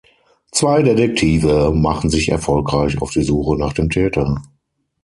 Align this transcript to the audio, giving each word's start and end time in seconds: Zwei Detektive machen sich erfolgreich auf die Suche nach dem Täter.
Zwei 0.51 0.81
Detektive 0.81 1.71
machen 1.75 2.09
sich 2.09 2.29
erfolgreich 2.29 2.99
auf 3.03 3.11
die 3.11 3.21
Suche 3.21 3.55
nach 3.55 3.73
dem 3.73 3.91
Täter. 3.91 4.41